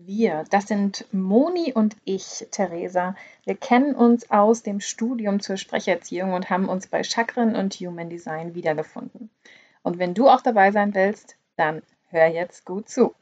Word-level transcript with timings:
Wir, 0.00 0.44
das 0.50 0.68
sind 0.68 1.12
Moni 1.12 1.72
und 1.72 1.96
ich, 2.04 2.46
Theresa. 2.52 3.16
Wir 3.44 3.56
kennen 3.56 3.96
uns 3.96 4.30
aus 4.30 4.62
dem 4.62 4.78
Studium 4.78 5.40
zur 5.40 5.56
Sprecherziehung 5.56 6.34
und 6.34 6.50
haben 6.50 6.68
uns 6.68 6.86
bei 6.86 7.02
Chakren 7.02 7.56
und 7.56 7.74
Human 7.74 8.08
Design 8.08 8.54
wiedergefunden. 8.54 9.28
Und 9.82 9.98
wenn 9.98 10.14
du 10.14 10.28
auch 10.28 10.40
dabei 10.40 10.70
sein 10.70 10.94
willst, 10.94 11.36
dann 11.56 11.82
hör 12.10 12.28
jetzt 12.28 12.64
gut 12.64 12.88
zu. 12.88 13.12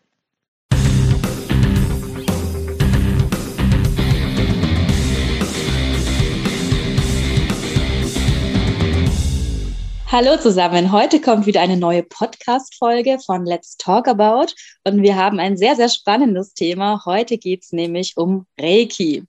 Hallo 10.09 10.37
zusammen, 10.37 10.92
heute 10.92 11.20
kommt 11.20 11.46
wieder 11.46 11.60
eine 11.60 11.77
neue 11.77 12.05
Podcast-Folge 12.05 13.18
von 13.18 13.45
Let's 13.45 13.76
Talk 13.76 14.07
About 14.07 14.52
und 14.85 15.02
wir 15.02 15.16
haben 15.16 15.40
ein 15.40 15.57
sehr, 15.57 15.74
sehr 15.74 15.88
spannendes 15.88 16.54
Thema. 16.54 17.02
Heute 17.04 17.38
geht 17.38 17.65
es 17.65 17.73
nämlich 17.73 18.16
um 18.16 18.46
Reiki. 18.57 19.24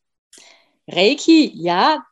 Reiki, 0.88 1.52
ja, 1.56 2.04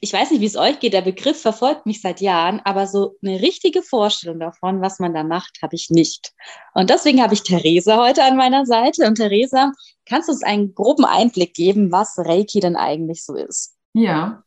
ich 0.00 0.12
weiß 0.12 0.32
nicht, 0.32 0.40
wie 0.40 0.46
es 0.46 0.56
euch 0.56 0.80
geht, 0.80 0.92
der 0.92 1.02
Begriff 1.02 1.40
verfolgt 1.40 1.86
mich 1.86 2.00
seit 2.00 2.20
Jahren, 2.20 2.60
aber 2.64 2.88
so 2.88 3.14
eine 3.24 3.40
richtige 3.40 3.82
Vorstellung 3.82 4.40
davon, 4.40 4.80
was 4.80 4.98
man 4.98 5.14
da 5.14 5.22
macht, 5.22 5.58
habe 5.62 5.76
ich 5.76 5.88
nicht. 5.88 6.32
Und 6.74 6.90
deswegen 6.90 7.22
habe 7.22 7.34
ich 7.34 7.44
Theresa 7.44 7.96
heute 7.96 8.24
an 8.24 8.36
meiner 8.36 8.66
Seite. 8.66 9.06
Und 9.06 9.14
Theresa, 9.14 9.70
kannst 10.04 10.28
du 10.28 10.32
uns 10.32 10.42
einen 10.42 10.74
groben 10.74 11.04
Einblick 11.04 11.54
geben, 11.54 11.92
was 11.92 12.18
Reiki 12.18 12.58
denn 12.58 12.74
eigentlich 12.74 13.24
so 13.24 13.36
ist? 13.36 13.76
Ja, 13.92 14.42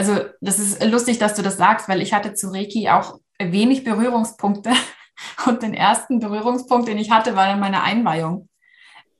also 0.00 0.18
das 0.40 0.58
ist 0.58 0.82
lustig, 0.82 1.18
dass 1.18 1.34
du 1.34 1.42
das 1.42 1.58
sagst, 1.58 1.86
weil 1.86 2.00
ich 2.00 2.14
hatte 2.14 2.32
zu 2.32 2.48
Reiki 2.48 2.88
auch 2.88 3.20
wenig 3.38 3.84
Berührungspunkte. 3.84 4.70
Und 5.46 5.62
den 5.62 5.74
ersten 5.74 6.20
Berührungspunkt, 6.20 6.88
den 6.88 6.96
ich 6.96 7.10
hatte, 7.10 7.36
war 7.36 7.46
dann 7.46 7.60
meine 7.60 7.82
Einweihung. 7.82 8.48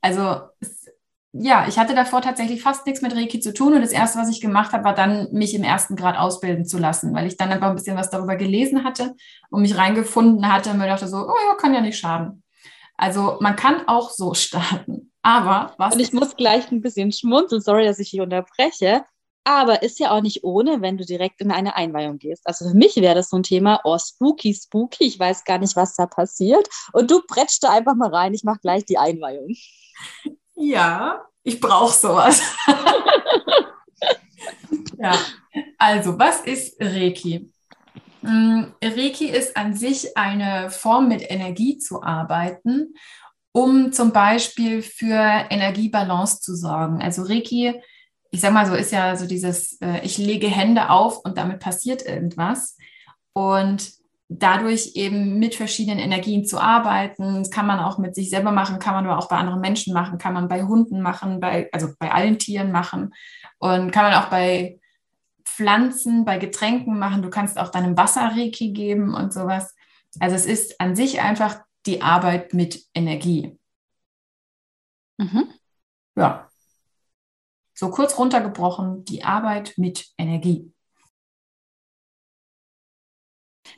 Also 0.01 0.41
ja, 1.33 1.67
ich 1.67 1.77
hatte 1.77 1.93
davor 1.93 2.23
tatsächlich 2.23 2.63
fast 2.63 2.87
nichts 2.87 3.03
mit 3.03 3.15
Reiki 3.15 3.39
zu 3.39 3.53
tun 3.53 3.75
und 3.75 3.81
das 3.81 3.91
erste, 3.91 4.17
was 4.17 4.29
ich 4.29 4.41
gemacht 4.41 4.73
habe, 4.73 4.83
war 4.83 4.95
dann, 4.95 5.31
mich 5.31 5.53
im 5.53 5.63
ersten 5.63 5.95
Grad 5.95 6.17
ausbilden 6.17 6.65
zu 6.65 6.79
lassen, 6.79 7.13
weil 7.13 7.27
ich 7.27 7.37
dann 7.37 7.51
einfach 7.51 7.69
ein 7.69 7.75
bisschen 7.75 7.95
was 7.95 8.09
darüber 8.09 8.35
gelesen 8.35 8.83
hatte 8.83 9.15
und 9.51 9.61
mich 9.61 9.77
reingefunden 9.77 10.51
hatte 10.51 10.71
und 10.71 10.79
mir 10.79 10.87
dachte 10.87 11.07
so, 11.07 11.17
oh 11.17 11.35
ja, 11.47 11.53
kann 11.53 11.75
ja 11.75 11.81
nicht 11.81 11.99
schaden. 11.99 12.41
Also 12.97 13.37
man 13.39 13.55
kann 13.55 13.87
auch 13.87 14.09
so 14.09 14.33
starten. 14.33 15.11
Aber 15.21 15.75
was. 15.77 15.93
Und 15.93 15.99
ich 15.99 16.13
muss 16.13 16.35
gleich 16.35 16.71
ein 16.71 16.81
bisschen 16.81 17.11
schmunzeln, 17.11 17.61
sorry, 17.61 17.85
dass 17.85 17.99
ich 17.99 18.09
hier 18.09 18.23
unterbreche. 18.23 19.05
Aber 19.43 19.81
ist 19.81 19.99
ja 19.99 20.11
auch 20.11 20.21
nicht 20.21 20.43
ohne, 20.43 20.81
wenn 20.81 20.97
du 20.97 21.05
direkt 21.05 21.41
in 21.41 21.51
eine 21.51 21.75
Einweihung 21.75 22.19
gehst. 22.19 22.45
Also 22.45 22.69
für 22.69 22.75
mich 22.75 22.95
wäre 22.97 23.15
das 23.15 23.29
so 23.29 23.37
ein 23.37 23.43
Thema, 23.43 23.81
oh, 23.83 23.97
spooky, 23.97 24.53
spooky, 24.53 25.05
ich 25.05 25.19
weiß 25.19 25.45
gar 25.45 25.57
nicht, 25.57 25.75
was 25.75 25.95
da 25.95 26.05
passiert. 26.05 26.67
Und 26.93 27.09
du 27.09 27.21
prätscht 27.21 27.63
da 27.63 27.71
einfach 27.71 27.95
mal 27.95 28.09
rein, 28.09 28.33
ich 28.33 28.43
mache 28.43 28.59
gleich 28.59 28.85
die 28.85 28.99
Einweihung. 28.99 29.55
Ja, 30.55 31.25
ich 31.43 31.59
brauche 31.59 31.97
sowas. 31.97 32.41
ja, 34.99 35.17
also, 35.77 36.19
was 36.19 36.41
ist 36.41 36.79
Reiki? 36.79 37.51
Mm, 38.21 38.65
Reiki 38.83 39.25
ist 39.25 39.57
an 39.57 39.73
sich 39.73 40.15
eine 40.15 40.69
Form, 40.69 41.07
mit 41.07 41.29
Energie 41.29 41.79
zu 41.79 42.03
arbeiten, 42.03 42.93
um 43.51 43.91
zum 43.91 44.13
Beispiel 44.13 44.83
für 44.83 45.47
Energiebalance 45.49 46.39
zu 46.41 46.55
sorgen. 46.55 47.01
Also 47.01 47.23
Reiki 47.23 47.81
ich 48.31 48.41
sag 48.41 48.53
mal 48.53 48.65
so, 48.65 48.73
ist 48.73 48.91
ja 48.91 49.15
so 49.15 49.27
dieses, 49.27 49.79
äh, 49.81 49.99
ich 50.03 50.17
lege 50.17 50.47
Hände 50.47 50.89
auf 50.89 51.23
und 51.23 51.37
damit 51.37 51.59
passiert 51.59 52.05
irgendwas. 52.05 52.77
Und 53.33 53.91
dadurch 54.29 54.93
eben 54.95 55.39
mit 55.39 55.55
verschiedenen 55.55 55.99
Energien 55.99 56.45
zu 56.45 56.57
arbeiten, 56.57 57.39
das 57.39 57.51
kann 57.51 57.67
man 57.67 57.79
auch 57.79 57.97
mit 57.97 58.15
sich 58.15 58.29
selber 58.29 58.51
machen, 58.51 58.79
kann 58.79 58.93
man 58.93 59.05
aber 59.05 59.19
auch 59.19 59.27
bei 59.27 59.35
anderen 59.35 59.59
Menschen 59.59 59.93
machen, 59.93 60.17
kann 60.17 60.33
man 60.33 60.47
bei 60.47 60.63
Hunden 60.63 61.01
machen, 61.01 61.41
bei, 61.41 61.69
also 61.73 61.89
bei 61.99 62.11
allen 62.11 62.39
Tieren 62.39 62.71
machen 62.71 63.13
und 63.59 63.91
kann 63.91 64.05
man 64.05 64.13
auch 64.13 64.29
bei 64.29 64.79
Pflanzen, 65.43 66.23
bei 66.23 66.37
Getränken 66.37 66.97
machen. 66.97 67.21
Du 67.21 67.29
kannst 67.29 67.59
auch 67.59 67.69
deinem 67.69 67.97
Wasser 67.97 68.31
Reiki 68.33 68.71
geben 68.71 69.13
und 69.13 69.33
sowas. 69.33 69.75
Also 70.19 70.35
es 70.35 70.45
ist 70.45 70.79
an 70.79 70.95
sich 70.95 71.19
einfach 71.19 71.59
die 71.85 72.01
Arbeit 72.01 72.53
mit 72.53 72.85
Energie. 72.93 73.59
Mhm. 75.17 75.49
Ja. 76.15 76.50
So 77.81 77.89
kurz 77.89 78.15
runtergebrochen, 78.19 79.05
die 79.05 79.23
Arbeit 79.23 79.73
mit 79.75 80.05
Energie. 80.15 80.71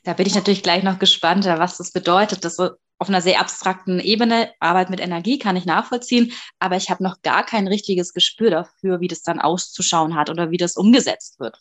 Da 0.03 0.11
bin 0.11 0.27
ich 0.27 0.35
natürlich 0.35 0.61
gleich 0.61 0.83
noch 0.83 0.99
gespannt, 0.99 1.45
was 1.45 1.77
das 1.77 1.93
bedeutet. 1.93 2.43
Das 2.43 2.59
auf 2.59 3.07
einer 3.07 3.21
sehr 3.21 3.39
abstrakten 3.39 4.01
Ebene, 4.01 4.51
Arbeit 4.59 4.89
mit 4.89 4.99
Energie 4.99 5.39
kann 5.39 5.55
ich 5.55 5.63
nachvollziehen, 5.63 6.33
aber 6.59 6.75
ich 6.75 6.89
habe 6.89 7.01
noch 7.01 7.21
gar 7.21 7.45
kein 7.45 7.65
richtiges 7.65 8.13
Gespür 8.13 8.51
dafür, 8.51 8.99
wie 8.99 9.07
das 9.07 9.21
dann 9.21 9.39
auszuschauen 9.39 10.15
hat 10.15 10.29
oder 10.29 10.51
wie 10.51 10.57
das 10.57 10.75
umgesetzt 10.75 11.39
wird. 11.39 11.57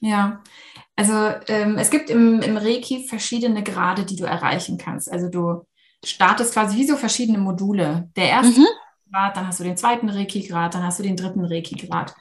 Ja, 0.00 0.42
also 0.96 1.14
ähm, 1.48 1.78
es 1.78 1.88
gibt 1.88 2.10
im, 2.10 2.42
im 2.42 2.58
Reiki 2.58 3.06
verschiedene 3.08 3.62
Grade, 3.62 4.04
die 4.04 4.16
du 4.16 4.24
erreichen 4.24 4.76
kannst. 4.76 5.10
Also 5.10 5.30
du 5.30 5.66
startest 6.04 6.52
quasi 6.52 6.76
wie 6.76 6.86
so 6.86 6.96
verschiedene 6.96 7.38
Module. 7.38 8.10
Der 8.16 8.28
erste 8.28 8.60
mhm. 8.60 8.66
Grad, 9.10 9.36
dann 9.36 9.46
hast 9.46 9.60
du 9.60 9.64
den 9.64 9.76
zweiten 9.76 10.08
Reiki-Grad, 10.08 10.74
dann 10.74 10.82
hast 10.82 10.98
du 10.98 11.02
den 11.02 11.16
dritten 11.16 11.44
Reiki-Grad. 11.44 12.14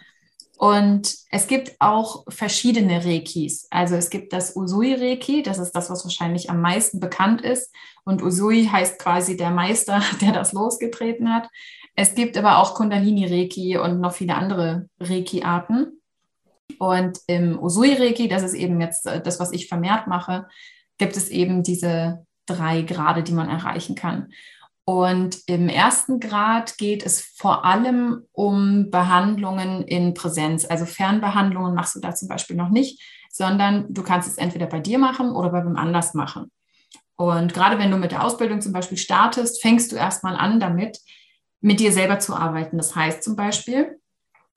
Und 0.57 1.13
es 1.31 1.47
gibt 1.47 1.75
auch 1.79 2.23
verschiedene 2.29 3.03
Reikis. 3.03 3.67
Also 3.71 3.95
es 3.95 4.09
gibt 4.09 4.31
das 4.31 4.55
Usui-Reiki, 4.55 5.43
das 5.43 5.59
ist 5.59 5.73
das, 5.73 5.89
was 5.89 6.05
wahrscheinlich 6.05 6.49
am 6.49 6.61
meisten 6.61 6.99
bekannt 6.99 7.41
ist. 7.41 7.73
Und 8.05 8.21
Usui 8.21 8.65
heißt 8.65 8.99
quasi 8.99 9.35
der 9.35 9.51
Meister, 9.51 10.01
der 10.21 10.31
das 10.31 10.53
losgetreten 10.53 11.33
hat. 11.33 11.49
Es 11.95 12.15
gibt 12.15 12.37
aber 12.37 12.59
auch 12.59 12.75
Kundalini-Reiki 12.75 13.77
und 13.77 13.99
noch 13.99 14.13
viele 14.13 14.35
andere 14.35 14.89
Reiki-Arten. 14.99 16.01
Und 16.79 17.19
im 17.27 17.59
Usui-Reiki, 17.59 18.27
das 18.27 18.43
ist 18.43 18.53
eben 18.53 18.79
jetzt 18.81 19.05
äh, 19.07 19.21
das, 19.21 19.39
was 19.39 19.51
ich 19.51 19.67
vermehrt 19.67 20.07
mache, 20.07 20.47
gibt 20.97 21.17
es 21.17 21.29
eben 21.29 21.63
diese 21.63 22.25
drei 22.45 22.81
Grade, 22.81 23.23
die 23.23 23.33
man 23.33 23.49
erreichen 23.49 23.95
kann. 23.95 24.31
Und 24.87 25.39
im 25.47 25.67
ersten 25.67 26.19
Grad 26.19 26.77
geht 26.77 27.03
es 27.03 27.19
vor 27.21 27.65
allem 27.65 28.21
um 28.31 28.91
Behandlungen 28.91 29.81
in 29.81 30.13
Präsenz. 30.13 30.63
Also 30.65 30.85
Fernbehandlungen 30.85 31.73
machst 31.73 31.95
du 31.95 31.99
da 31.99 32.13
zum 32.13 32.27
Beispiel 32.27 32.55
noch 32.55 32.69
nicht, 32.69 33.01
sondern 33.31 33.91
du 33.91 34.03
kannst 34.03 34.29
es 34.29 34.37
entweder 34.37 34.67
bei 34.67 34.79
dir 34.79 34.99
machen 34.99 35.31
oder 35.31 35.49
bei 35.49 35.65
wem 35.65 35.75
anders 35.75 36.13
machen. 36.13 36.51
Und 37.15 37.53
gerade 37.53 37.79
wenn 37.79 37.89
du 37.89 37.97
mit 37.97 38.11
der 38.11 38.23
Ausbildung 38.23 38.61
zum 38.61 38.73
Beispiel 38.73 38.97
startest, 38.97 39.61
fängst 39.61 39.91
du 39.91 39.95
erstmal 39.95 40.35
an 40.35 40.59
damit, 40.59 40.99
mit 41.61 41.79
dir 41.79 41.91
selber 41.91 42.19
zu 42.19 42.35
arbeiten. 42.35 42.77
Das 42.77 42.95
heißt 42.95 43.23
zum 43.23 43.35
Beispiel, 43.35 43.99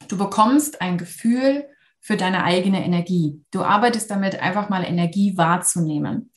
du 0.09 0.19
bekommst 0.19 0.83
ein 0.83 0.99
Gefühl 0.99 1.67
für 2.01 2.17
deine 2.19 2.45
eigene 2.45 2.85
Energie. 2.85 3.43
Du 3.51 3.63
arbeitest 3.63 4.11
damit, 4.11 4.41
einfach 4.41 4.69
mal 4.69 4.85
Energie 4.85 5.37
wahrzunehmen. 5.39 6.33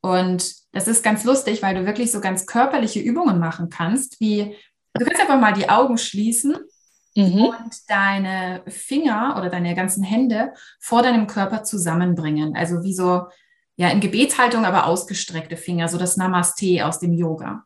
Und 0.00 0.63
das 0.74 0.88
ist 0.88 1.02
ganz 1.02 1.24
lustig, 1.24 1.62
weil 1.62 1.74
du 1.74 1.86
wirklich 1.86 2.12
so 2.12 2.20
ganz 2.20 2.46
körperliche 2.46 3.00
Übungen 3.00 3.38
machen 3.38 3.70
kannst, 3.70 4.20
wie 4.20 4.56
du 4.92 5.04
kannst 5.04 5.20
einfach 5.20 5.40
mal 5.40 5.52
die 5.52 5.68
Augen 5.68 5.98
schließen 5.98 6.56
mhm. 7.16 7.44
und 7.44 7.88
deine 7.88 8.62
Finger 8.66 9.36
oder 9.38 9.50
deine 9.50 9.74
ganzen 9.74 10.02
Hände 10.02 10.52
vor 10.80 11.02
deinem 11.02 11.26
Körper 11.26 11.62
zusammenbringen. 11.62 12.56
Also 12.56 12.82
wie 12.82 12.94
so, 12.94 13.26
ja, 13.76 13.88
in 13.88 14.00
Gebetshaltung, 14.00 14.64
aber 14.64 14.86
ausgestreckte 14.86 15.56
Finger, 15.56 15.88
so 15.88 15.98
das 15.98 16.16
Namaste 16.16 16.86
aus 16.86 16.98
dem 16.98 17.12
Yoga. 17.12 17.64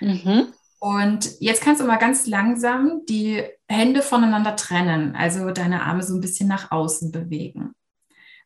Mhm. 0.00 0.52
Und 0.78 1.40
jetzt 1.40 1.62
kannst 1.62 1.80
du 1.80 1.86
mal 1.86 1.96
ganz 1.96 2.26
langsam 2.26 3.02
die 3.08 3.42
Hände 3.68 4.02
voneinander 4.02 4.56
trennen, 4.56 5.16
also 5.16 5.50
deine 5.50 5.82
Arme 5.82 6.02
so 6.02 6.14
ein 6.14 6.20
bisschen 6.20 6.48
nach 6.48 6.70
außen 6.70 7.10
bewegen. 7.10 7.72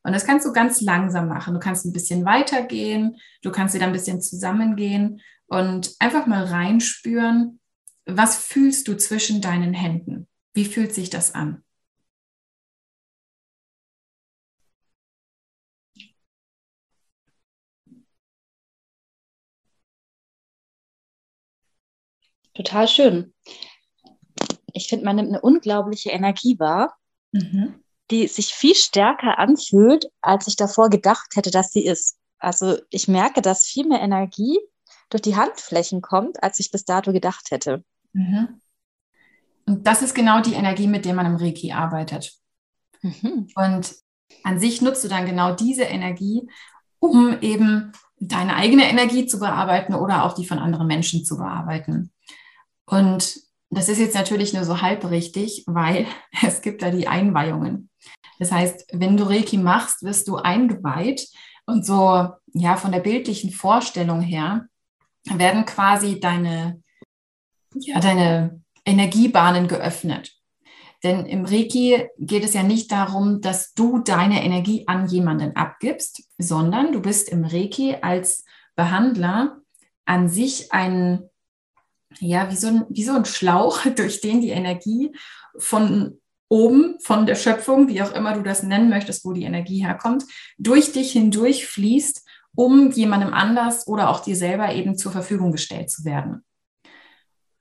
Und 0.03 0.13
das 0.13 0.25
kannst 0.25 0.47
du 0.47 0.53
ganz 0.53 0.81
langsam 0.81 1.29
machen. 1.29 1.55
Du 1.55 1.61
kannst 1.61 1.85
ein 1.85 1.93
bisschen 1.93 2.25
weitergehen, 2.25 3.17
du 3.43 3.51
kannst 3.51 3.75
wieder 3.75 3.87
ein 3.87 3.93
bisschen 3.93 4.21
zusammengehen 4.23 5.21
und 5.47 5.95
einfach 5.99 6.27
mal 6.27 6.45
reinspüren, 6.45 7.61
was 8.07 8.39
fühlst 8.39 8.89
du 8.89 8.97
zwischen 8.97 9.41
deinen 9.41 9.75
Händen? 9.75 10.27
Wie 10.55 10.65
fühlt 10.65 10.95
sich 10.95 11.11
das 11.11 11.35
an? 11.35 11.63
Total 22.55 22.89
schön. 22.89 23.33
ich 24.73 24.89
finde, 24.89 25.05
man 25.05 25.17
nimmt 25.17 25.29
eine 25.29 25.41
unglaubliche 25.41 26.11
Energie 26.11 26.59
wahr, 26.59 26.97
mhm. 27.33 27.83
Die 28.11 28.27
sich 28.27 28.55
viel 28.55 28.75
stärker 28.75 29.39
anfühlt, 29.39 30.07
als 30.21 30.47
ich 30.47 30.57
davor 30.57 30.91
gedacht 30.91 31.37
hätte, 31.37 31.51
dass 31.51 31.73
sie 31.73 31.85
ist. 31.85 32.19
Also 32.39 32.79
ich 32.91 33.09
merke, 33.09 33.43
dass 33.43 33.67
viel 33.67 33.87
mehr 33.87 34.01
Energie 34.01 34.59
durch 35.11 35.23
die 35.23 35.37
Handflächen 35.37 36.01
kommt, 36.01 36.43
als 36.43 36.59
ich 36.59 36.71
bis 36.71 36.85
dato 36.85 37.13
gedacht 37.13 37.51
hätte. 37.51 37.85
Mhm. 38.13 38.61
Und 39.67 39.87
das 39.87 40.03
ist 40.03 40.15
genau 40.15 40.41
die 40.41 40.55
Energie, 40.55 40.87
mit 40.87 41.05
der 41.05 41.15
man 41.15 41.27
im 41.27 41.37
Reiki 41.37 41.73
arbeitet. 41.73 42.33
Mhm. 43.03 43.49
Und 43.55 43.95
an 44.43 44.59
sich 44.59 44.81
nutzt 44.81 45.05
du 45.05 45.09
dann 45.09 45.27
genau 45.27 45.55
diese 45.55 45.83
Energie, 45.83 46.49
um 46.99 47.41
eben 47.41 47.93
deine 48.19 48.57
eigene 48.57 48.89
Energie 48.89 49.27
zu 49.27 49.39
bearbeiten 49.39 49.95
oder 49.95 50.25
auch 50.25 50.35
die 50.35 50.47
von 50.47 50.59
anderen 50.59 50.87
Menschen 50.87 51.25
zu 51.25 51.37
bearbeiten. 51.37 52.13
Und 52.87 53.41
das 53.71 53.89
ist 53.89 53.99
jetzt 53.99 54.15
natürlich 54.15 54.53
nur 54.53 54.65
so 54.65 54.83
halb 54.83 55.09
richtig, 55.11 55.65
weil 55.67 56.07
es 56.43 56.63
gibt 56.63 56.83
da 56.83 56.91
die 56.91 57.09
Einweihungen. 57.09 57.90
Das 58.39 58.53
heißt, 58.53 58.87
wenn 58.93 59.17
du 59.17 59.25
Reiki 59.25 59.59
machst, 59.59 60.03
wirst 60.03 60.29
du 60.29 60.37
eingeweiht 60.37 61.29
und 61.67 61.85
so, 61.85 62.29
ja, 62.53 62.77
von 62.77 62.93
der 62.93 63.01
bildlichen 63.01 63.51
Vorstellung 63.51 64.21
her 64.21 64.67
werden 65.25 65.67
quasi 65.67 66.19
deine, 66.21 66.83
ja, 67.75 68.01
deine 68.01 68.63
Energiebahnen 68.85 69.69
geöffnet. 69.69 70.41
Denn 71.03 71.25
im 71.25 71.45
Reiki 71.45 72.09
geht 72.19 72.45
es 72.45 72.55
ja 72.55 72.63
nicht 72.63 72.93
darum, 72.93 73.41
dass 73.41 73.73
du 73.73 74.01
deine 74.01 74.45
Energie 74.45 74.87
an 74.87 75.07
jemanden 75.07 75.57
abgibst, 75.57 76.25
sondern 76.39 76.93
du 76.93 77.01
bist 77.01 77.29
im 77.31 77.45
Reiki 77.45 77.97
als 78.03 78.45
Behandler 78.77 79.61
an 80.05 80.29
sich 80.29 80.73
ein, 80.73 81.23
ja, 82.19 82.51
wie 82.51 82.57
so 82.57 82.67
ein, 82.67 82.85
wie 82.91 83.05
so 83.05 83.13
ein 83.13 83.25
Schlauch, 83.25 83.87
durch 83.97 84.21
den 84.21 84.41
die 84.41 84.51
Energie 84.51 85.15
von 85.57 86.21
oben, 86.51 86.99
von 87.01 87.27
der 87.27 87.37
Schöpfung, 87.37 87.89
wie 87.89 88.03
auch 88.03 88.13
immer 88.13 88.35
du 88.35 88.43
das 88.43 88.63
nennen 88.63 88.91
möchtest, 88.91 89.25
wo 89.25 89.33
die 89.33 89.45
Energie 89.45 89.85
herkommt, 89.85 90.25
durch 90.59 90.93
dich 90.93 91.13
hindurch 91.13 91.67
fließt, 91.67 92.27
um 92.57 92.91
jemandem 92.91 93.33
anders 93.33 93.87
oder 93.87 94.11
auch 94.11 94.21
dir 94.21 94.37
selber 94.37 94.75
eben 94.75 94.99
zur 94.99 95.13
Verfügung 95.13 95.53
gestellt 95.53 95.91
zu 95.91 96.05
werden. 96.05 96.45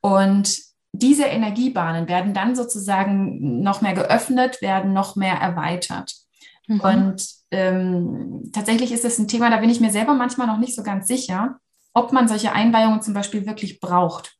Und 0.01 0.57
diese 0.91 1.25
Energiebahnen 1.25 2.07
werden 2.07 2.33
dann 2.33 2.55
sozusagen 2.55 3.61
noch 3.61 3.81
mehr 3.81 3.93
geöffnet, 3.93 4.61
werden 4.61 4.91
noch 4.91 5.15
mehr 5.15 5.35
erweitert. 5.35 6.15
Mhm. 6.67 6.79
Und 6.79 7.27
ähm, 7.51 8.49
tatsächlich 8.53 8.91
ist 8.91 9.05
es 9.05 9.19
ein 9.19 9.27
Thema, 9.27 9.51
da 9.51 9.57
bin 9.57 9.69
ich 9.69 9.79
mir 9.79 9.91
selber 9.91 10.15
manchmal 10.15 10.47
noch 10.47 10.57
nicht 10.57 10.75
so 10.75 10.81
ganz 10.81 11.07
sicher, 11.07 11.59
ob 11.93 12.11
man 12.11 12.27
solche 12.27 12.53
Einweihungen 12.53 13.03
zum 13.03 13.13
Beispiel 13.13 13.45
wirklich 13.45 13.79
braucht. 13.79 14.38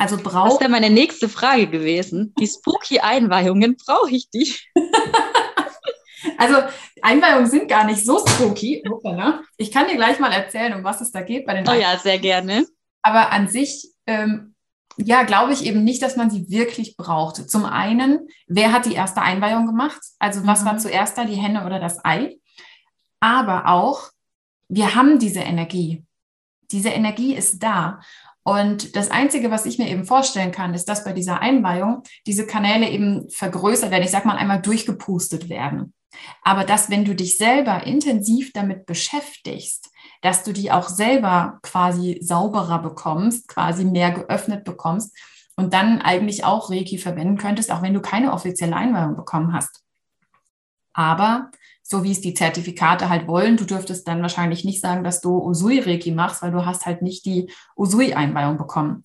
Also 0.00 0.16
braucht. 0.16 0.52
Das 0.52 0.60
wäre 0.60 0.70
meine 0.70 0.88
nächste 0.88 1.28
Frage 1.28 1.66
gewesen. 1.66 2.34
Die 2.40 2.46
spooky-Einweihungen, 2.46 3.76
brauche 3.76 4.10
ich 4.10 4.30
die? 4.30 4.54
also 6.38 6.56
Einweihungen 7.02 7.50
sind 7.50 7.68
gar 7.68 7.84
nicht 7.84 8.02
so 8.06 8.18
spooky. 8.26 8.82
Ich 9.58 9.70
kann 9.70 9.88
dir 9.88 9.96
gleich 9.96 10.18
mal 10.18 10.32
erzählen, 10.32 10.72
um 10.72 10.84
was 10.84 11.02
es 11.02 11.12
da 11.12 11.20
geht 11.20 11.44
bei 11.44 11.52
den. 11.52 11.68
Oh 11.68 11.74
ja, 11.74 11.98
sehr 11.98 12.18
gerne. 12.18 12.66
Aber 13.02 13.30
an 13.30 13.48
sich 13.48 13.90
ähm, 14.06 14.54
ja, 14.96 15.22
glaube 15.24 15.52
ich 15.52 15.66
eben 15.66 15.84
nicht, 15.84 16.00
dass 16.00 16.16
man 16.16 16.30
sie 16.30 16.48
wirklich 16.48 16.96
braucht. 16.96 17.50
Zum 17.50 17.66
einen, 17.66 18.26
wer 18.46 18.72
hat 18.72 18.86
die 18.86 18.94
erste 18.94 19.20
Einweihung 19.20 19.66
gemacht? 19.66 20.00
Also 20.18 20.46
was 20.46 20.62
mhm. 20.62 20.64
war 20.64 20.78
zuerst 20.78 21.18
da, 21.18 21.26
die 21.26 21.36
Henne 21.36 21.66
oder 21.66 21.78
das 21.78 22.02
Ei? 22.06 22.38
Aber 23.20 23.66
auch, 23.66 24.10
wir 24.68 24.94
haben 24.94 25.18
diese 25.18 25.40
Energie. 25.40 26.06
Diese 26.70 26.88
Energie 26.88 27.34
ist 27.34 27.62
da. 27.62 28.00
Und 28.42 28.96
das 28.96 29.10
Einzige, 29.10 29.50
was 29.50 29.66
ich 29.66 29.78
mir 29.78 29.88
eben 29.88 30.04
vorstellen 30.04 30.52
kann, 30.52 30.74
ist, 30.74 30.88
dass 30.88 31.04
bei 31.04 31.12
dieser 31.12 31.40
Einweihung 31.40 32.02
diese 32.26 32.46
Kanäle 32.46 32.88
eben 32.88 33.28
vergrößert 33.30 33.90
werden, 33.90 34.04
ich 34.04 34.10
sage 34.10 34.26
mal 34.26 34.36
einmal 34.36 34.62
durchgepustet 34.62 35.48
werden. 35.48 35.92
Aber 36.42 36.64
dass, 36.64 36.90
wenn 36.90 37.04
du 37.04 37.14
dich 37.14 37.36
selber 37.36 37.86
intensiv 37.86 38.52
damit 38.52 38.86
beschäftigst, 38.86 39.90
dass 40.22 40.42
du 40.42 40.52
die 40.52 40.72
auch 40.72 40.88
selber 40.88 41.58
quasi 41.62 42.18
sauberer 42.22 42.80
bekommst, 42.80 43.48
quasi 43.48 43.84
mehr 43.84 44.10
geöffnet 44.10 44.64
bekommst 44.64 45.16
und 45.56 45.72
dann 45.72 46.00
eigentlich 46.00 46.44
auch 46.44 46.70
Reiki 46.70 46.98
verwenden 46.98 47.36
könntest, 47.36 47.70
auch 47.70 47.82
wenn 47.82 47.94
du 47.94 48.00
keine 48.00 48.32
offizielle 48.32 48.76
Einweihung 48.76 49.16
bekommen 49.16 49.52
hast. 49.52 49.82
Aber 50.92 51.50
so 51.90 52.04
wie 52.04 52.12
es 52.12 52.20
die 52.20 52.34
Zertifikate 52.34 53.08
halt 53.08 53.26
wollen, 53.26 53.56
du 53.56 53.64
dürftest 53.64 54.06
dann 54.06 54.22
wahrscheinlich 54.22 54.64
nicht 54.64 54.80
sagen, 54.80 55.02
dass 55.02 55.20
du 55.20 55.38
Usui-Reiki 55.38 56.12
machst, 56.12 56.40
weil 56.40 56.52
du 56.52 56.64
hast 56.64 56.86
halt 56.86 57.02
nicht 57.02 57.24
die 57.26 57.50
Usui-Einweihung 57.76 58.56
bekommen. 58.56 59.04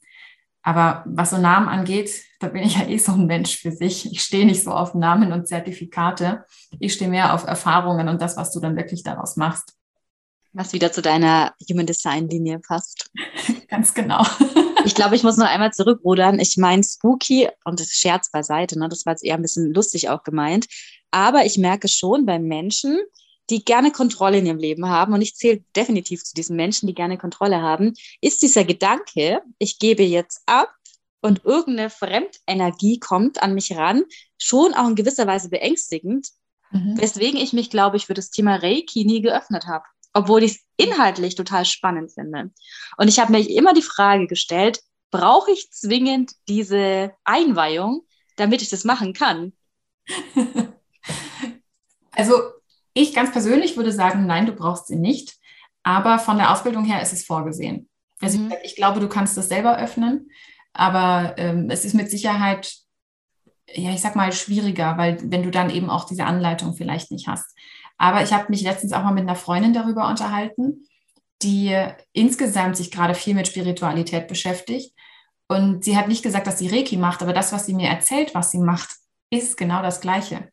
Aber 0.61 1.03
was 1.07 1.31
so 1.31 1.39
Namen 1.39 1.67
angeht, 1.67 2.11
da 2.39 2.47
bin 2.47 2.61
ich 2.61 2.77
ja 2.77 2.87
eh 2.87 2.99
so 2.99 3.13
ein 3.13 3.25
Mensch 3.25 3.57
für 3.57 3.71
sich. 3.71 4.11
Ich 4.11 4.21
stehe 4.21 4.45
nicht 4.45 4.63
so 4.63 4.71
auf 4.71 4.93
Namen 4.93 5.31
und 5.31 5.47
Zertifikate. 5.47 6.45
Ich 6.79 6.93
stehe 6.93 7.09
mehr 7.09 7.33
auf 7.33 7.45
Erfahrungen 7.45 8.07
und 8.07 8.21
das, 8.21 8.37
was 8.37 8.51
du 8.51 8.59
dann 8.59 8.75
wirklich 8.75 9.01
daraus 9.01 9.35
machst 9.35 9.75
was 10.55 10.71
wieder 10.71 10.91
zu 10.91 11.01
deiner 11.01 11.53
Human 11.69 11.85
Design 11.85 12.29
Linie 12.29 12.59
passt. 12.59 13.11
Ganz 13.67 13.93
genau. 13.93 14.25
ich 14.85 14.95
glaube, 14.95 15.15
ich 15.15 15.23
muss 15.23 15.37
noch 15.37 15.47
einmal 15.47 15.73
zurückrudern. 15.73 16.39
Ich 16.39 16.55
meine 16.57 16.83
spooky 16.83 17.49
und 17.65 17.79
das 17.79 17.89
Scherz 17.89 18.31
beiseite, 18.31 18.79
ne? 18.79 18.87
das 18.87 19.05
war 19.05 19.13
jetzt 19.13 19.23
eher 19.23 19.35
ein 19.35 19.41
bisschen 19.41 19.73
lustig 19.73 20.09
auch 20.09 20.23
gemeint. 20.23 20.67
Aber 21.11 21.45
ich 21.45 21.57
merke 21.57 21.87
schon 21.87 22.25
bei 22.25 22.39
Menschen, 22.39 22.99
die 23.49 23.63
gerne 23.63 23.91
Kontrolle 23.91 24.39
in 24.39 24.45
ihrem 24.45 24.57
Leben 24.57 24.89
haben, 24.89 25.13
und 25.13 25.21
ich 25.21 25.35
zähle 25.35 25.63
definitiv 25.75 26.23
zu 26.23 26.33
diesen 26.33 26.55
Menschen, 26.55 26.87
die 26.87 26.95
gerne 26.95 27.17
Kontrolle 27.17 27.61
haben, 27.61 27.93
ist 28.21 28.41
dieser 28.41 28.65
Gedanke, 28.65 29.41
ich 29.59 29.77
gebe 29.77 30.03
jetzt 30.03 30.41
ab 30.47 30.73
und 31.21 31.45
irgendeine 31.45 31.89
Fremdenergie 31.89 32.99
kommt 32.99 33.41
an 33.41 33.53
mich 33.53 33.75
ran, 33.75 34.03
schon 34.37 34.73
auch 34.73 34.87
in 34.87 34.95
gewisser 34.95 35.27
Weise 35.27 35.49
beängstigend, 35.49 36.29
mhm. 36.71 36.99
weswegen 36.99 37.39
ich 37.39 37.53
mich, 37.53 37.69
glaube 37.69 37.97
ich, 37.97 38.07
für 38.07 38.15
das 38.15 38.31
Thema 38.31 38.55
Reiki 38.55 39.05
nie 39.05 39.21
geöffnet 39.21 39.67
habe 39.67 39.85
obwohl 40.15 40.43
ich 40.43 40.53
es 40.53 40.65
inhaltlich 40.77 41.35
total 41.35 41.65
spannend 41.65 42.13
finde. 42.13 42.51
Und 42.97 43.09
ich 43.09 43.19
habe 43.19 43.33
mir 43.33 43.47
immer 43.49 43.73
die 43.73 43.81
Frage 43.81 44.27
gestellt, 44.27 44.79
brauche 45.11 45.51
ich 45.51 45.69
zwingend 45.71 46.31
diese 46.47 47.11
Einweihung, 47.25 48.05
damit 48.37 48.61
ich 48.61 48.69
das 48.69 48.85
machen 48.85 49.13
kann? 49.13 49.53
Also 52.15 52.41
ich 52.93 53.13
ganz 53.13 53.31
persönlich 53.31 53.77
würde 53.77 53.91
sagen, 53.91 54.25
nein, 54.25 54.45
du 54.45 54.53
brauchst 54.53 54.87
sie 54.87 54.95
nicht. 54.95 55.35
Aber 55.83 56.17
von 56.17 56.37
der 56.37 56.51
Ausbildung 56.51 56.83
her 56.83 57.01
ist 57.01 57.13
es 57.13 57.25
vorgesehen. 57.25 57.87
Also 58.21 58.39
mhm. 58.39 58.53
ich, 58.63 58.75
glaube, 58.75 58.99
du 58.99 59.07
kannst 59.07 59.37
das 59.37 59.49
selber 59.49 59.77
öffnen, 59.77 60.31
aber 60.73 61.35
ähm, 61.37 61.69
es 61.69 61.85
ist 61.85 61.93
mit 61.93 62.09
Sicherheit, 62.09 62.73
ja, 63.71 63.91
ich 63.91 64.01
sag 64.01 64.15
mal, 64.15 64.31
schwieriger, 64.31 64.97
weil 64.97 65.19
wenn 65.23 65.43
du 65.43 65.51
dann 65.51 65.69
eben 65.69 65.89
auch 65.89 66.05
diese 66.05 66.25
Anleitung 66.25 66.73
vielleicht 66.73 67.11
nicht 67.11 67.27
hast. 67.27 67.55
Aber 67.97 68.23
ich 68.23 68.33
habe 68.33 68.45
mich 68.49 68.61
letztens 68.61 68.93
auch 68.93 69.03
mal 69.03 69.13
mit 69.13 69.23
einer 69.23 69.35
Freundin 69.35 69.73
darüber 69.73 70.09
unterhalten, 70.09 70.87
die 71.43 71.77
insgesamt 72.13 72.77
sich 72.77 72.91
gerade 72.91 73.13
viel 73.13 73.35
mit 73.35 73.47
Spiritualität 73.47 74.27
beschäftigt. 74.27 74.93
Und 75.47 75.83
sie 75.83 75.95
hat 75.97 76.07
nicht 76.07 76.23
gesagt, 76.23 76.47
dass 76.47 76.57
sie 76.57 76.67
Reiki 76.67 76.97
macht, 76.97 77.21
aber 77.21 77.33
das, 77.33 77.53
was 77.53 77.65
sie 77.65 77.73
mir 77.73 77.89
erzählt, 77.89 78.33
was 78.33 78.49
sie 78.49 78.59
macht, 78.59 78.89
ist 79.29 79.57
genau 79.57 79.81
das 79.81 80.01
Gleiche. 80.01 80.49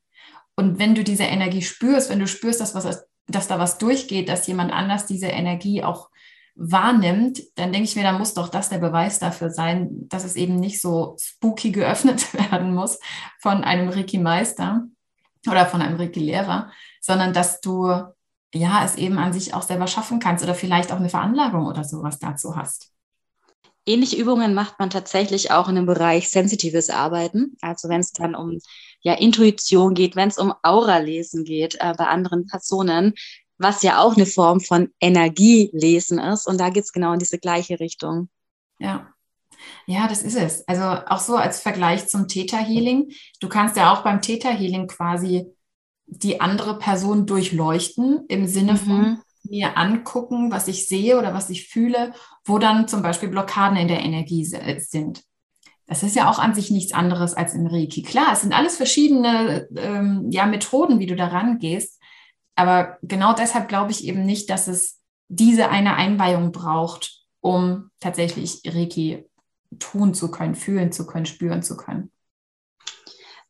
Und 0.56 0.78
wenn 0.78 0.94
du 0.94 1.04
diese 1.04 1.24
Energie 1.24 1.62
spürst, 1.62 2.10
wenn 2.10 2.18
du 2.18 2.26
spürst, 2.26 2.60
dass, 2.60 2.74
was, 2.74 3.06
dass 3.26 3.48
da 3.48 3.58
was 3.58 3.78
durchgeht, 3.78 4.28
dass 4.28 4.46
jemand 4.46 4.72
anders 4.72 5.06
diese 5.06 5.26
Energie 5.26 5.82
auch 5.82 6.10
wahrnimmt, 6.54 7.42
dann 7.54 7.72
denke 7.72 7.88
ich 7.88 7.96
mir, 7.96 8.02
da 8.02 8.12
muss 8.12 8.34
doch 8.34 8.48
das 8.48 8.68
der 8.68 8.78
Beweis 8.78 9.18
dafür 9.18 9.50
sein, 9.50 9.88
dass 10.08 10.24
es 10.24 10.36
eben 10.36 10.56
nicht 10.56 10.80
so 10.80 11.16
spooky 11.18 11.72
geöffnet 11.72 12.34
werden 12.50 12.74
muss 12.74 12.98
von 13.40 13.64
einem 13.64 13.88
Reiki-Meister 13.88 14.84
oder 15.48 15.66
von 15.66 15.80
einem 15.80 15.96
Reiki-Lehrer, 15.96 16.70
sondern 17.00 17.32
dass 17.32 17.60
du 17.60 17.90
ja 18.54 18.84
es 18.84 18.96
eben 18.96 19.18
an 19.18 19.32
sich 19.32 19.54
auch 19.54 19.62
selber 19.62 19.86
schaffen 19.86 20.20
kannst 20.20 20.44
oder 20.44 20.54
vielleicht 20.54 20.92
auch 20.92 20.98
eine 20.98 21.08
Veranlagung 21.08 21.66
oder 21.66 21.84
sowas 21.84 22.18
dazu 22.18 22.54
hast. 22.54 22.90
Ähnliche 23.84 24.16
Übungen 24.16 24.54
macht 24.54 24.78
man 24.78 24.90
tatsächlich 24.90 25.50
auch 25.50 25.68
in 25.68 25.74
dem 25.74 25.86
Bereich 25.86 26.30
sensitives 26.30 26.88
Arbeiten. 26.88 27.56
Also 27.62 27.88
wenn 27.88 28.00
es 28.00 28.12
dann 28.12 28.36
um 28.36 28.60
ja, 29.02 29.14
Intuition 29.14 29.94
geht, 29.94 30.16
wenn 30.16 30.28
es 30.28 30.38
um 30.38 30.54
Aura-Lesen 30.62 31.44
geht 31.44 31.76
äh, 31.80 31.94
bei 31.96 32.06
anderen 32.06 32.46
Personen, 32.46 33.14
was 33.58 33.82
ja 33.82 34.00
auch 34.00 34.16
eine 34.16 34.26
Form 34.26 34.60
von 34.60 34.90
Energielesen 35.00 36.18
ist. 36.18 36.46
Und 36.46 36.58
da 36.58 36.70
geht 36.70 36.84
es 36.84 36.92
genau 36.92 37.12
in 37.12 37.18
diese 37.18 37.38
gleiche 37.38 37.80
Richtung. 37.80 38.28
Ja. 38.78 39.08
Ja, 39.86 40.08
das 40.08 40.22
ist 40.22 40.36
es. 40.36 40.66
Also 40.66 40.82
auch 40.82 41.20
so 41.20 41.36
als 41.36 41.60
Vergleich 41.60 42.08
zum 42.08 42.26
Theta 42.26 42.56
Healing. 42.56 43.12
Du 43.40 43.48
kannst 43.48 43.76
ja 43.76 43.92
auch 43.92 44.02
beim 44.02 44.20
Theta 44.20 44.48
Healing 44.48 44.88
quasi 44.88 45.46
die 46.06 46.40
andere 46.40 46.78
Person 46.78 47.26
durchleuchten 47.26 48.24
im 48.28 48.46
Sinne 48.46 48.76
von 48.76 49.00
mhm. 49.00 49.22
mir 49.44 49.78
angucken, 49.78 50.50
was 50.50 50.68
ich 50.68 50.88
sehe 50.88 51.16
oder 51.18 51.32
was 51.32 51.48
ich 51.48 51.68
fühle, 51.68 52.12
wo 52.44 52.58
dann 52.58 52.88
zum 52.88 53.02
Beispiel 53.02 53.28
Blockaden 53.28 53.76
in 53.76 53.88
der 53.88 54.00
Energie 54.00 54.44
sind. 54.44 55.22
Das 55.86 56.02
ist 56.02 56.16
ja 56.16 56.30
auch 56.30 56.38
an 56.38 56.54
sich 56.54 56.70
nichts 56.70 56.92
anderes 56.92 57.34
als 57.34 57.54
im 57.54 57.66
Reiki. 57.66 58.02
Klar, 58.02 58.32
es 58.32 58.42
sind 58.42 58.52
alles 58.52 58.76
verschiedene 58.76 59.68
ähm, 59.76 60.28
ja, 60.30 60.46
Methoden, 60.46 61.00
wie 61.00 61.06
du 61.06 61.16
da 61.16 61.26
rangehst. 61.26 62.00
Aber 62.54 62.98
genau 63.02 63.34
deshalb 63.34 63.68
glaube 63.68 63.90
ich 63.90 64.04
eben 64.04 64.24
nicht, 64.24 64.48
dass 64.50 64.68
es 64.68 65.00
diese 65.28 65.68
eine 65.70 65.96
Einweihung 65.96 66.52
braucht, 66.52 67.24
um 67.40 67.90
tatsächlich 68.00 68.60
Reiki 68.66 69.26
tun 69.78 70.14
zu 70.14 70.30
können, 70.30 70.54
fühlen 70.54 70.92
zu 70.92 71.06
können, 71.06 71.26
spüren 71.26 71.62
zu 71.62 71.76
können. 71.76 72.10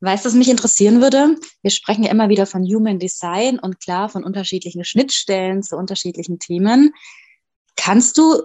Weißt 0.01 0.25
du, 0.25 0.29
was 0.29 0.35
mich 0.35 0.51
interessieren 0.51 1.01
würde? 1.01 1.37
Wir 1.63 1.71
sprechen 1.71 2.03
ja 2.03 2.11
immer 2.11 2.29
wieder 2.29 2.47
von 2.47 2.65
Human 2.65 2.99
Design 2.99 3.61
und 3.61 3.79
klar 3.79 4.09
von 4.09 4.25
unterschiedlichen 4.25 4.85
Schnittstellen 4.85 5.63
zu 5.63 5.77
unterschiedlichen 5.77 6.41
Themen. 6.41 6.93
Kannst 7.77 8.19
du 8.19 8.43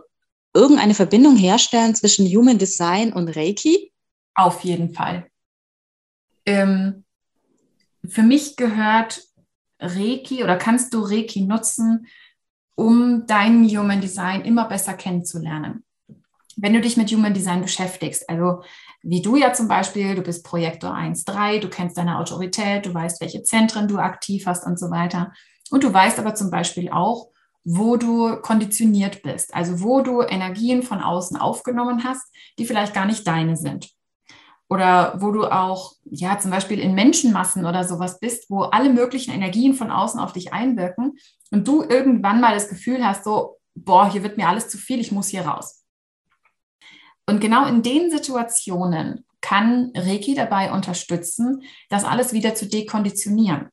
irgendeine 0.58 0.96
Verbindung 0.96 1.38
herstellen 1.38 1.94
zwischen 1.96 2.26
Human 2.28 2.58
Design 2.58 3.14
und 3.14 3.30
Reiki? 3.30 3.94
Auf 4.34 4.64
jeden 4.64 4.94
Fall. 4.94 5.28
Ähm, 6.46 7.06
für 8.08 8.24
mich 8.24 8.56
gehört 8.56 9.22
Reiki 9.80 10.44
oder 10.44 10.58
kannst 10.58 10.94
du 10.94 11.02
Reiki 11.02 11.42
nutzen, 11.42 12.08
um 12.76 13.26
dein 13.28 13.68
Human 13.68 14.02
Design 14.02 14.42
immer 14.46 14.68
besser 14.68 14.94
kennenzulernen. 14.94 15.84
Wenn 16.56 16.74
du 16.74 16.82
dich 16.82 16.98
mit 16.98 17.12
Human 17.12 17.34
Design 17.34 17.62
beschäftigst, 17.62 18.28
also 18.28 18.64
wie 19.04 19.22
du 19.22 19.36
ja 19.36 19.54
zum 19.54 19.68
Beispiel, 19.68 20.16
du 20.16 20.24
bist 20.24 20.44
Projektor 20.44 20.92
1.3, 20.92 21.60
du 21.60 21.70
kennst 21.70 21.98
deine 21.98 22.18
Autorität, 22.18 22.86
du 22.86 22.94
weißt, 22.94 23.22
welche 23.22 23.44
Zentren 23.44 23.88
du 23.88 24.00
aktiv 24.00 24.48
hast 24.48 24.66
und 24.66 24.80
so 24.80 24.90
weiter. 24.90 25.34
Und 25.70 25.84
du 25.84 25.94
weißt 25.94 26.18
aber 26.18 26.34
zum 26.34 26.50
Beispiel 26.50 26.90
auch, 26.90 27.30
wo 27.70 27.98
du 27.98 28.38
konditioniert 28.38 29.24
bist, 29.24 29.54
also 29.54 29.82
wo 29.82 30.00
du 30.02 30.22
Energien 30.22 30.84
von 30.84 31.02
außen 31.02 31.36
aufgenommen 31.36 32.06
hast, 32.06 32.24
die 32.58 32.66
vielleicht 32.66 32.94
gar 32.94 33.06
nicht 33.06 33.28
deine 33.28 33.58
sind 33.58 33.90
oder 34.70 35.16
wo 35.20 35.32
du 35.32 35.46
auch, 35.46 35.94
ja, 36.06 36.40
zum 36.40 36.50
Beispiel 36.50 36.80
in 36.80 36.96
Menschenmassen 36.96 37.66
oder 37.66 37.84
sowas 37.84 38.20
bist, 38.22 38.50
wo 38.50 38.62
alle 38.62 38.90
möglichen 38.90 39.34
Energien 39.34 39.74
von 39.74 39.92
außen 39.92 40.18
auf 40.18 40.32
dich 40.32 40.54
einwirken 40.54 41.18
und 41.52 41.68
du 41.68 41.84
irgendwann 41.84 42.40
mal 42.40 42.54
das 42.54 42.70
Gefühl 42.70 43.06
hast, 43.06 43.26
so, 43.26 43.58
boah, 43.76 44.10
hier 44.10 44.24
wird 44.24 44.38
mir 44.38 44.48
alles 44.48 44.70
zu 44.70 44.78
viel, 44.78 45.02
ich 45.02 45.12
muss 45.12 45.28
hier 45.28 45.46
raus. 45.46 45.84
Und 47.26 47.42
genau 47.42 47.66
in 47.66 47.84
den 47.84 48.10
Situationen 48.10 49.26
kann 49.42 49.92
Reiki 49.94 50.36
dabei 50.36 50.72
unterstützen, 50.72 51.64
das 51.90 52.06
alles 52.06 52.32
wieder 52.32 52.56
zu 52.56 52.66
dekonditionieren. 52.66 53.70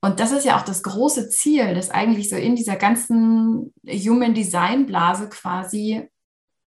Und 0.00 0.20
das 0.20 0.30
ist 0.30 0.44
ja 0.44 0.56
auch 0.56 0.64
das 0.64 0.82
große 0.82 1.28
Ziel, 1.28 1.74
das 1.74 1.90
eigentlich 1.90 2.30
so 2.30 2.36
in 2.36 2.54
dieser 2.54 2.76
ganzen 2.76 3.74
Human 3.86 4.34
Design 4.34 4.86
Blase 4.86 5.28
quasi 5.28 6.08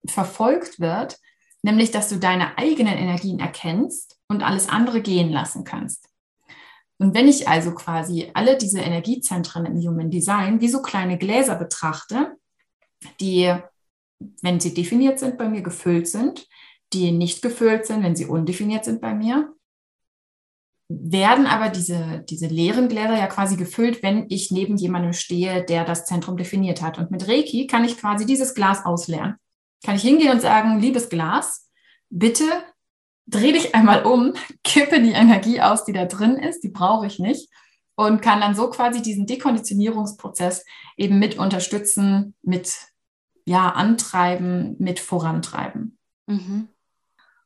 verfolgt 0.06 0.80
wird, 0.80 1.18
nämlich 1.62 1.92
dass 1.92 2.08
du 2.08 2.18
deine 2.18 2.58
eigenen 2.58 2.98
Energien 2.98 3.40
erkennst 3.40 4.18
und 4.30 4.44
alles 4.44 4.70
andere 4.70 5.02
gehen 5.02 5.30
lassen 5.30 5.66
kannst. 5.66 6.08
Und 7.00 7.14
wenn 7.14 7.28
ich 7.28 7.48
also 7.48 7.74
quasi 7.74 8.32
alle 8.34 8.58
diese 8.58 8.80
Energiezentren 8.80 9.66
im 9.66 9.78
Human 9.78 10.10
Design 10.10 10.62
wie 10.62 10.70
so 10.70 10.82
kleine 10.82 11.18
Gläser 11.18 11.56
betrachte, 11.56 12.38
die, 13.20 13.54
wenn 14.42 14.60
sie 14.60 14.74
definiert 14.74 15.20
sind, 15.20 15.38
bei 15.38 15.48
mir 15.48 15.62
gefüllt 15.62 16.08
sind, 16.08 16.48
die 16.94 17.12
nicht 17.12 17.42
gefüllt 17.42 17.86
sind, 17.86 18.04
wenn 18.04 18.16
sie 18.16 18.26
undefiniert 18.26 18.86
sind 18.86 19.02
bei 19.02 19.14
mir, 19.14 19.54
werden 20.90 21.48
aber 21.48 21.70
diese, 21.70 22.24
diese 22.30 22.48
leeren 22.48 22.88
Gläser 22.88 23.18
ja 23.18 23.28
quasi 23.28 23.58
gefüllt, 23.58 24.04
wenn 24.04 24.26
ich 24.30 24.52
neben 24.52 24.78
jemandem 24.78 25.14
stehe, 25.14 25.64
der 25.64 25.84
das 25.84 26.06
Zentrum 26.06 26.38
definiert 26.38 26.82
hat. 26.82 26.98
Und 26.98 27.12
mit 27.12 27.28
Reiki 27.28 27.68
kann 27.68 27.84
ich 27.84 27.98
quasi 27.98 28.26
dieses 28.26 28.54
Glas 28.54 28.86
ausleeren 28.86 29.36
kann 29.84 29.96
ich 29.96 30.02
hingehen 30.02 30.32
und 30.32 30.42
sagen, 30.42 30.80
liebes 30.80 31.10
Glas, 31.10 31.70
bitte 32.10 32.44
dreh 33.26 33.52
dich 33.52 33.76
einmal 33.76 34.06
um, 34.06 34.34
kippe 34.64 35.02
die 35.02 35.12
Energie 35.12 35.62
aus, 35.62 35.86
die 35.86 35.94
da 35.94 36.06
drin 36.06 36.38
ist, 36.38 36.64
die 36.64 36.70
brauche 36.70 37.08
ich 37.08 37.20
nicht 37.20 37.50
und 37.96 38.22
kann 38.22 38.42
dann 38.42 38.56
so 38.56 38.70
quasi 38.70 39.02
diesen 39.02 39.26
Dekonditionierungsprozess 39.26 40.66
eben 40.98 41.20
mit 41.20 41.38
unterstützen, 41.38 42.36
mit 42.42 42.76
ja, 43.46 43.70
antreiben, 43.70 44.76
mit 44.78 45.00
vorantreiben. 45.00 45.98
Mhm. 46.28 46.68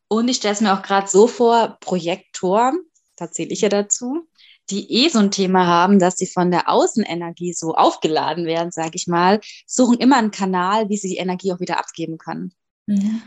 Und 0.08 0.28
ich 0.28 0.38
stelle 0.38 0.54
es 0.54 0.62
mir 0.62 0.74
auch 0.74 0.82
gerade 0.82 1.08
so 1.08 1.28
vor, 1.28 1.78
Projektoren, 1.80 2.80
da 3.22 3.32
zähle 3.32 3.52
ich 3.52 3.62
ja 3.62 3.70
dazu, 3.70 4.28
die 4.70 4.92
eh 4.92 5.10
so 5.10 5.20
ein 5.20 5.32
Thema 5.32 5.68
haben, 5.68 6.00
dass 6.00 6.18
sie 6.18 6.28
von 6.28 6.50
der 6.50 6.70
Außenenergie 6.70 7.54
so 7.54 7.76
aufgeladen 7.76 8.46
werden, 8.46 8.72
sage 8.72 8.92
ich 8.96 9.08
mal, 9.08 9.40
suchen 9.68 10.00
immer 10.00 10.18
einen 10.18 10.32
Kanal, 10.32 10.90
wie 10.90 10.98
sie 10.98 11.10
die 11.10 11.18
Energie 11.18 11.54
auch 11.54 11.60
wieder 11.60 11.78
abgeben 11.78 12.18
können. 12.18 12.54
Mhm. 12.88 13.22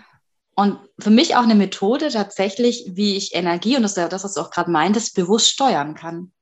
Und 0.57 0.79
für 0.99 1.11
mich 1.11 1.37
auch 1.37 1.43
eine 1.43 1.55
Methode 1.55 2.09
tatsächlich, 2.09 2.85
wie 2.93 3.17
ich 3.17 3.35
Energie, 3.35 3.77
und 3.77 3.83
das 3.83 3.93
ist 3.93 3.97
ja 3.97 4.09
das, 4.09 4.25
was 4.25 4.35
du 4.35 4.41
auch 4.41 4.51
gerade 4.51 4.71
meintest, 4.71 5.15
bewusst 5.15 5.51
steuern 5.51 5.95
kann. 5.95 6.33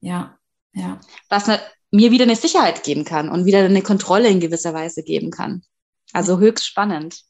Ja, 0.00 0.38
ja. 0.72 1.00
Was 1.28 1.48
mir 1.90 2.10
wieder 2.10 2.24
eine 2.24 2.36
Sicherheit 2.36 2.84
geben 2.84 3.04
kann 3.04 3.28
und 3.28 3.46
wieder 3.46 3.64
eine 3.64 3.82
Kontrolle 3.82 4.28
in 4.28 4.40
gewisser 4.40 4.74
Weise 4.74 5.02
geben 5.02 5.30
kann. 5.30 5.62
Also 6.12 6.38
höchst 6.38 6.66
spannend. 6.66 7.22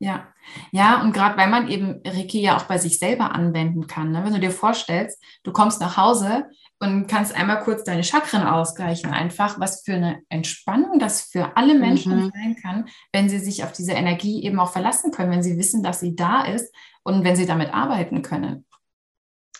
Ja, 0.00 0.32
ja, 0.70 1.02
und 1.02 1.12
gerade 1.12 1.36
weil 1.36 1.50
man 1.50 1.68
eben 1.68 2.00
Reiki 2.06 2.40
ja 2.40 2.56
auch 2.56 2.64
bei 2.64 2.78
sich 2.78 3.00
selber 3.00 3.34
anwenden 3.34 3.88
kann. 3.88 4.12
Ne? 4.12 4.24
Wenn 4.24 4.32
du 4.32 4.38
dir 4.38 4.52
vorstellst, 4.52 5.20
du 5.42 5.52
kommst 5.52 5.80
nach 5.80 5.96
Hause 5.96 6.44
und 6.78 7.08
kannst 7.08 7.34
einmal 7.34 7.60
kurz 7.64 7.82
deine 7.82 8.04
Chakren 8.04 8.46
ausgleichen, 8.46 9.10
einfach 9.10 9.58
was 9.58 9.82
für 9.84 9.94
eine 9.94 10.22
Entspannung 10.28 11.00
das 11.00 11.22
für 11.22 11.56
alle 11.56 11.74
Menschen 11.74 12.14
mhm. 12.14 12.32
sein 12.32 12.56
kann, 12.62 12.88
wenn 13.12 13.28
sie 13.28 13.40
sich 13.40 13.64
auf 13.64 13.72
diese 13.72 13.92
Energie 13.92 14.44
eben 14.44 14.60
auch 14.60 14.70
verlassen 14.70 15.10
können, 15.10 15.32
wenn 15.32 15.42
sie 15.42 15.58
wissen, 15.58 15.82
dass 15.82 15.98
sie 15.98 16.14
da 16.14 16.42
ist 16.42 16.72
und 17.02 17.24
wenn 17.24 17.34
sie 17.34 17.46
damit 17.46 17.74
arbeiten 17.74 18.22
können. 18.22 18.66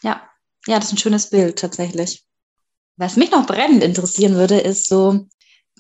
Ja, 0.03 0.23
ja, 0.67 0.77
das 0.77 0.87
ist 0.87 0.93
ein 0.93 0.99
schönes 0.99 1.31
Bild 1.31 1.59
tatsächlich. 1.59 2.25
Was 2.97 3.17
mich 3.17 3.33
noch 3.33 3.47
brennend 3.47 3.83
interessieren 3.83 4.35
würde, 4.35 4.59
ist 4.59 4.89
so, 4.89 5.27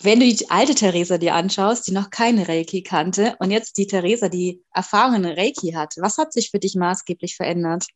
wenn 0.02 0.20
du 0.20 0.26
die 0.26 0.50
alte 0.50 0.74
Theresa 0.74 1.18
dir 1.18 1.34
anschaust, 1.34 1.86
die 1.86 1.92
noch 1.92 2.10
keine 2.10 2.48
Reiki 2.48 2.82
kannte, 2.82 3.36
und 3.40 3.50
jetzt 3.50 3.78
die 3.78 3.86
Theresa, 3.86 4.28
die 4.28 4.62
Erfahrung 4.72 5.16
in 5.16 5.24
Reiki 5.24 5.72
hat, 5.72 5.94
was 5.98 6.18
hat 6.18 6.32
sich 6.32 6.50
für 6.50 6.58
dich 6.58 6.76
maßgeblich 6.76 7.36
verändert? 7.36 7.86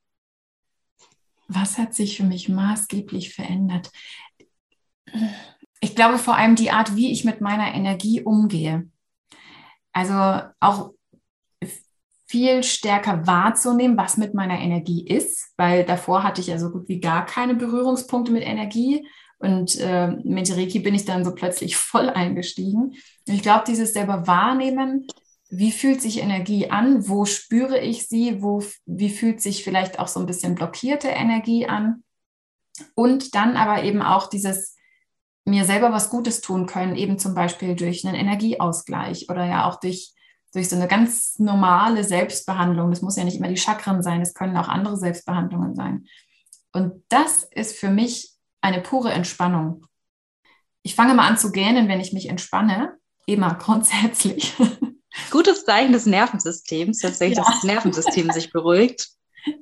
Was 1.49 1.78
hat 1.78 1.94
sich 1.94 2.16
für 2.16 2.25
mich 2.25 2.49
maßgeblich 2.49 3.35
verändert? 3.35 3.90
Ich 5.80 5.94
glaube 5.94 6.18
vor 6.18 6.37
allem 6.37 6.56
die 6.56 6.71
Art, 6.71 6.97
wie 6.97 7.12
ich 7.12 7.25
mit 7.25 7.40
meiner 7.40 7.75
Energie 7.75 8.23
umgehe. 8.23 8.88
Also 9.92 10.42
auch 10.61 10.92
viel 12.26 12.62
stärker 12.62 13.26
wahrzunehmen, 13.26 13.99
was 13.99 14.16
mit 14.16 14.32
meiner 14.32 14.59
Energie 14.59 15.06
ist, 15.06 15.52
weil 15.59 15.85
davor 15.85 16.23
hatte 16.23 16.40
ich 16.40 16.47
ja 16.47 16.59
so 16.59 16.71
gut 16.71 16.88
wie 16.88 16.99
gar 16.99 17.26
keine 17.26 17.54
Berührungspunkte 17.54 18.32
mit 18.32 18.42
Energie 18.42 19.06
und 19.42 19.76
äh, 19.80 20.08
mit 20.22 20.56
Reiki 20.56 20.78
bin 20.78 20.94
ich 20.94 21.04
dann 21.04 21.25
so 21.25 21.34
plötzlich 21.34 21.76
voll 21.76 22.08
eingestiegen. 22.08 22.94
Und 23.26 23.34
ich 23.34 23.42
glaube, 23.42 23.64
dieses 23.66 23.92
selber 23.92 24.28
wahrnehmen, 24.28 25.08
wie 25.50 25.72
fühlt 25.72 26.00
sich 26.00 26.22
Energie 26.22 26.70
an, 26.70 27.08
wo 27.08 27.25
spüre 27.25 27.80
ich 27.80 28.06
sie, 28.06 28.40
wo, 28.40 28.62
wie 28.87 29.11
fühlt 29.11 29.40
sich 29.40 29.64
vielleicht 29.64 29.99
auch 29.99 30.06
so 30.06 30.20
ein 30.20 30.26
bisschen 30.26 30.54
blockierte 30.54 31.08
Energie 31.08 31.66
an. 31.66 32.04
Und 32.94 33.34
dann 33.34 33.56
aber 33.56 33.82
eben 33.82 34.00
auch 34.00 34.28
dieses 34.28 34.76
mir 35.44 35.64
selber 35.64 35.92
was 35.92 36.08
Gutes 36.08 36.40
tun 36.40 36.66
können, 36.66 36.94
eben 36.94 37.18
zum 37.18 37.34
Beispiel 37.34 37.75
durch 37.75 38.06
einen 38.06 38.14
Energieausgleich 38.14 39.28
oder 39.28 39.44
ja 39.44 39.68
auch 39.68 39.80
durch, 39.80 40.14
durch 40.52 40.68
so 40.68 40.76
eine 40.76 40.87
ganz 40.87 41.40
normale 41.40 42.04
Selbstbehandlung. 42.04 42.90
Das 42.90 43.02
muss 43.02 43.16
ja 43.16 43.25
nicht 43.25 43.38
immer 43.38 43.49
die 43.49 43.56
Chakren 43.56 44.04
sein, 44.04 44.22
es 44.22 44.34
können 44.34 44.56
auch 44.56 44.68
andere 44.68 44.96
Selbstbehandlungen 44.96 45.75
sein. 45.75 46.06
Und 46.72 47.02
das 47.08 47.42
ist 47.42 47.76
für 47.76 47.90
mich 47.90 48.32
eine 48.62 48.81
pure 48.81 49.12
Entspannung. 49.12 49.87
Ich 50.83 50.95
fange 50.95 51.14
mal 51.14 51.28
an 51.28 51.38
zu 51.38 51.52
gähnen, 51.52 51.88
wenn 51.88 52.00
ich 52.00 52.12
mich 52.12 52.28
entspanne, 52.28 52.97
immer 53.26 53.54
grundsätzlich. 53.61 54.54
Gutes 55.31 55.66
Zeichen 55.66 55.92
des 55.92 56.07
Nervensystems, 56.07 57.00
tatsächlich, 57.00 57.37
ja. 57.37 57.45
dass 57.45 57.54
das 57.54 57.64
Nervensystem 57.64 58.31
sich 58.31 58.50
beruhigt. 58.50 59.09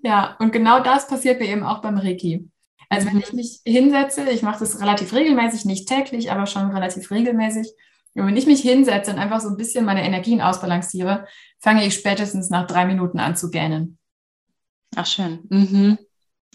Ja, 0.03 0.37
und 0.39 0.53
genau 0.53 0.81
das 0.81 1.09
passiert 1.09 1.41
mir 1.41 1.49
eben 1.49 1.65
auch 1.65 1.81
beim 1.83 1.99
Reiki. 1.99 2.49
Also 2.89 3.07
wenn 3.09 3.21
ich 3.21 3.33
mich 3.33 3.61
hinsetze, 3.65 4.29
ich 4.31 4.43
mache 4.43 4.61
das 4.61 4.81
relativ 4.81 5.13
regelmäßig, 5.13 5.65
nicht 5.65 5.89
täglich, 5.89 6.31
aber 6.31 6.47
schon 6.47 6.71
relativ 6.71 7.11
regelmäßig. 7.11 7.69
Und 8.15 8.27
wenn 8.27 8.37
ich 8.37 8.47
mich 8.47 8.61
hinsetze 8.61 9.13
und 9.13 9.19
einfach 9.19 9.41
so 9.41 9.49
ein 9.49 9.57
bisschen 9.57 9.85
meine 9.85 10.05
Energien 10.05 10.41
ausbalanciere, 10.41 11.27
fange 11.61 11.87
ich 11.87 11.95
spätestens 11.95 12.51
nach 12.51 12.67
drei 12.67 12.87
Minuten 12.87 13.21
an 13.21 13.37
zu 13.37 13.51
gähnen. 13.51 13.99
Ach 14.97 15.07
schön. 15.07 15.47
Mhm. 15.49 15.99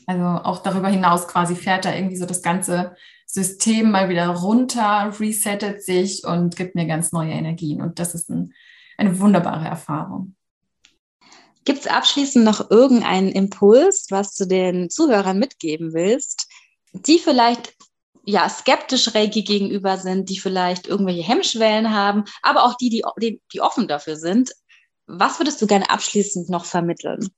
Also 0.05 0.23
auch 0.23 0.59
darüber 0.59 0.89
hinaus 0.89 1.27
quasi 1.27 1.55
fährt 1.55 1.85
da 1.85 1.93
irgendwie 1.93 2.17
so 2.17 2.25
das 2.25 2.41
ganze 2.41 2.95
System 3.25 3.91
mal 3.91 4.09
wieder 4.09 4.27
runter, 4.27 5.13
resettet 5.19 5.83
sich 5.83 6.23
und 6.25 6.55
gibt 6.55 6.75
mir 6.75 6.85
ganz 6.85 7.11
neue 7.11 7.31
Energien. 7.31 7.81
Und 7.81 7.99
das 7.99 8.13
ist 8.13 8.29
ein, 8.29 8.53
eine 8.97 9.19
wunderbare 9.19 9.65
Erfahrung. 9.65 10.35
Gibt 11.65 11.79
es 11.79 11.87
abschließend 11.87 12.45
noch 12.45 12.69
irgendeinen 12.69 13.31
Impuls, 13.31 14.07
was 14.11 14.35
du 14.35 14.45
den 14.45 14.89
Zuhörern 14.91 15.39
mitgeben 15.39 15.93
willst, 15.93 16.47
die 16.93 17.17
vielleicht 17.17 17.73
ja 18.23 18.47
skeptisch 18.47 19.15
Reiki 19.15 19.43
gegenüber 19.43 19.97
sind, 19.97 20.29
die 20.29 20.39
vielleicht 20.39 20.87
irgendwelche 20.87 21.23
Hemmschwellen 21.23 21.91
haben, 21.91 22.23
aber 22.43 22.63
auch 22.63 22.75
die, 22.75 22.89
die, 22.89 23.03
die, 23.19 23.41
die 23.51 23.61
offen 23.61 23.87
dafür 23.87 24.15
sind? 24.15 24.51
Was 25.07 25.39
würdest 25.39 25.61
du 25.61 25.67
gerne 25.67 25.89
abschließend 25.89 26.49
noch 26.49 26.65
vermitteln? 26.65 27.29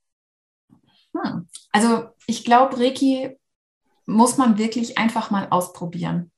Hm. 1.24 1.48
Also 1.72 2.10
ich 2.26 2.44
glaube, 2.44 2.80
Reiki 2.80 3.38
muss 4.06 4.38
man 4.38 4.58
wirklich 4.58 4.98
einfach 4.98 5.32
mal 5.32 5.48
ausprobieren, 5.50 6.32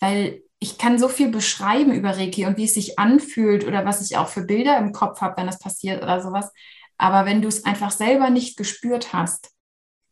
weil 0.00 0.42
ich 0.58 0.78
kann 0.78 0.98
so 0.98 1.08
viel 1.08 1.28
beschreiben 1.28 1.92
über 1.92 2.16
Reiki 2.16 2.46
und 2.46 2.56
wie 2.56 2.64
es 2.64 2.74
sich 2.74 2.98
anfühlt 2.98 3.66
oder 3.66 3.84
was 3.84 4.08
ich 4.08 4.16
auch 4.16 4.28
für 4.28 4.44
Bilder 4.44 4.78
im 4.78 4.92
Kopf 4.92 5.20
habe, 5.20 5.36
wenn 5.36 5.46
das 5.46 5.58
passiert 5.58 6.02
oder 6.02 6.22
sowas. 6.22 6.52
Aber 6.98 7.26
wenn 7.26 7.42
du 7.42 7.48
es 7.48 7.64
einfach 7.64 7.90
selber 7.90 8.30
nicht 8.30 8.56
gespürt 8.56 9.12
hast, 9.12 9.50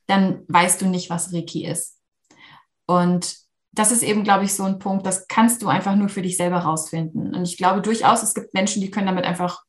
dann 0.08 0.42
weißt 0.48 0.82
du 0.82 0.86
nicht, 0.86 1.08
was 1.08 1.32
Reiki 1.32 1.64
ist. 1.64 2.00
Und 2.86 3.36
das 3.70 3.92
ist 3.92 4.02
eben, 4.02 4.24
glaube 4.24 4.44
ich, 4.44 4.54
so 4.54 4.64
ein 4.64 4.80
Punkt, 4.80 5.06
das 5.06 5.28
kannst 5.28 5.62
du 5.62 5.68
einfach 5.68 5.94
nur 5.94 6.08
für 6.08 6.22
dich 6.22 6.36
selber 6.36 6.58
rausfinden. 6.58 7.32
Und 7.32 7.44
ich 7.44 7.56
glaube 7.56 7.80
durchaus, 7.80 8.24
es 8.24 8.34
gibt 8.34 8.52
Menschen, 8.52 8.82
die 8.82 8.90
können 8.90 9.06
damit 9.06 9.24
einfach 9.24 9.62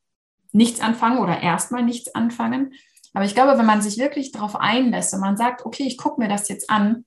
nichts 0.52 0.82
anfangen 0.82 1.20
oder 1.20 1.40
erstmal 1.40 1.84
nichts 1.84 2.16
anfangen. 2.16 2.74
Aber 3.14 3.26
ich 3.26 3.36
glaube, 3.36 3.58
wenn 3.58 3.66
man 3.66 3.82
sich 3.82 3.98
wirklich 3.98 4.32
darauf 4.32 4.56
einlässt 4.56 5.14
und 5.14 5.20
man 5.20 5.38
sagt, 5.38 5.66
okay, 5.66 5.84
ich 5.84 5.98
gucke 5.98 6.22
mir 6.22 6.30
das 6.30 6.48
jetzt 6.48 6.70
an, 6.70 7.06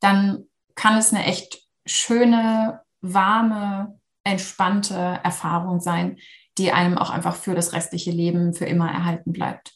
dann 0.00 0.44
kann 0.74 0.96
es 0.98 1.12
eine 1.12 1.24
echt 1.24 1.62
schöne, 1.86 2.82
warme, 3.00 3.98
entspannte 4.24 5.20
Erfahrung 5.22 5.80
sein, 5.80 6.18
die 6.58 6.72
einem 6.72 6.96
auch 6.96 7.10
einfach 7.10 7.36
für 7.36 7.54
das 7.54 7.72
restliche 7.72 8.10
Leben 8.10 8.54
für 8.54 8.64
immer 8.64 8.90
erhalten 8.90 9.32
bleibt. 9.32 9.73